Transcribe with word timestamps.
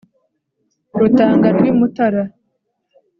Rutanga 0.99 1.47
rw'i 1.55 1.71
Mutara 1.79 2.23